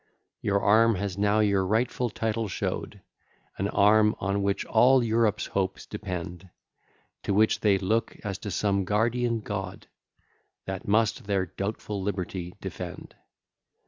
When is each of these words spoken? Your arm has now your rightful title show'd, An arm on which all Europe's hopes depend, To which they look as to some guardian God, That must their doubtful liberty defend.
Your 0.41 0.59
arm 0.63 0.95
has 0.95 1.15
now 1.15 1.41
your 1.41 1.63
rightful 1.63 2.09
title 2.09 2.47
show'd, 2.47 3.01
An 3.59 3.67
arm 3.67 4.15
on 4.17 4.41
which 4.41 4.65
all 4.65 5.03
Europe's 5.03 5.45
hopes 5.45 5.85
depend, 5.85 6.49
To 7.21 7.35
which 7.35 7.59
they 7.59 7.77
look 7.77 8.17
as 8.23 8.39
to 8.39 8.49
some 8.49 8.83
guardian 8.83 9.41
God, 9.41 9.85
That 10.65 10.87
must 10.87 11.25
their 11.25 11.45
doubtful 11.45 12.01
liberty 12.01 12.55
defend. 12.59 13.13